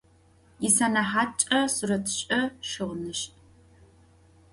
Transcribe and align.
Yisenehatç'e 0.61 1.59
suretış'e- 1.75 2.41
şığınış'. 2.69 3.25